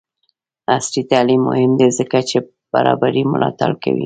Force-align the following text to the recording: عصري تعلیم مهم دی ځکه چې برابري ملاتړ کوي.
عصري 0.75 1.01
تعلیم 1.11 1.41
مهم 1.49 1.71
دی 1.79 1.87
ځکه 1.99 2.17
چې 2.29 2.37
برابري 2.73 3.23
ملاتړ 3.31 3.71
کوي. 3.83 3.99